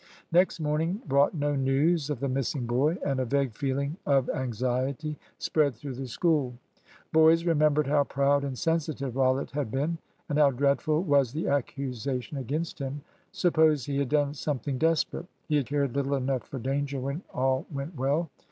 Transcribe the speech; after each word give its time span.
Next 0.31 0.59
morning 0.59 0.99
brought 1.05 1.35
no 1.35 1.55
news 1.55 2.09
of 2.09 2.21
the 2.21 2.27
missing 2.27 2.65
boy, 2.65 2.97
and 3.05 3.19
a 3.19 3.23
vague 3.25 3.51
feeling 3.53 3.97
of 4.03 4.31
anxiety 4.31 5.15
spread 5.37 5.75
through 5.75 5.93
the 5.93 6.07
School. 6.07 6.55
Boys 7.13 7.45
remembered 7.45 7.85
how 7.85 8.05
proud 8.05 8.43
and 8.43 8.57
sensitive 8.57 9.15
Rollitt 9.15 9.51
had 9.51 9.69
been, 9.69 9.99
and 10.27 10.39
how 10.39 10.49
dreadful 10.49 11.03
was 11.03 11.33
the 11.33 11.47
accusation 11.47 12.37
against 12.39 12.79
him. 12.79 13.01
Suppose 13.31 13.85
he 13.85 13.99
had 13.99 14.09
done 14.09 14.33
something 14.33 14.79
desperate? 14.79 15.27
He 15.47 15.57
had 15.57 15.67
cared 15.67 15.95
little 15.95 16.15
enough 16.15 16.47
for 16.47 16.57
danger 16.57 16.99
when 16.99 17.21
all 17.31 17.67
went 17.71 17.95
well. 17.95 18.31